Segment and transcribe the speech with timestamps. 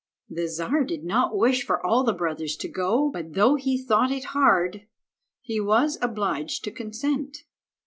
[0.31, 4.09] The Czar did not wish for all the brothers to go, but though he thought
[4.11, 4.87] it hard,
[5.41, 7.43] he was obliged to consent.